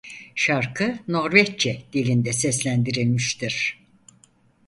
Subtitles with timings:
[0.35, 3.79] Şarkı Norveççe dilinde seslendirilmiştir.